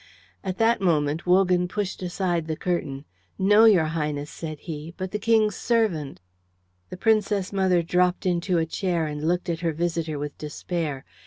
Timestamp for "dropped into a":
7.83-8.65